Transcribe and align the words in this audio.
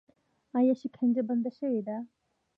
آیا 0.57 0.73
شکنجه 0.81 1.21
بنده 1.29 1.51
شوې 1.57 1.81
ده؟ 1.87 1.97